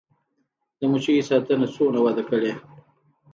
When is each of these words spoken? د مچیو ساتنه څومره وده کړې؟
د 0.79 0.81
مچیو 0.91 1.27
ساتنه 1.29 1.67
څومره 1.75 1.99
وده 2.05 2.23
کړې؟ 2.29 2.53